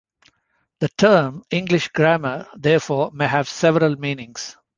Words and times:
The 0.79 0.89
term 0.97 1.43
"English 1.51 1.89
grammar", 1.89 2.47
therefore, 2.57 3.11
may 3.11 3.27
have 3.27 3.47
several 3.47 3.99
meanings. 3.99 4.57